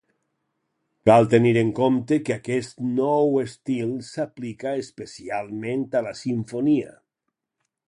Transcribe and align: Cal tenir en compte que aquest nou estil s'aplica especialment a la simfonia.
Cal 1.09 1.27
tenir 1.33 1.51
en 1.61 1.67
compte 1.79 2.17
que 2.29 2.37
aquest 2.37 2.81
nou 3.01 3.37
estil 3.43 3.93
s'aplica 4.09 4.75
especialment 4.87 5.87
a 6.01 6.05
la 6.09 6.17
simfonia. 6.25 6.99